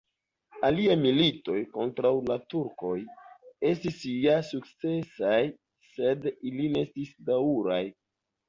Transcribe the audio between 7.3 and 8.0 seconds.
daŭraj.